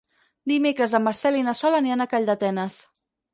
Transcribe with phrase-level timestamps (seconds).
[0.51, 2.81] Dimecres en Marcel i na Sol aniran a Calldetenes.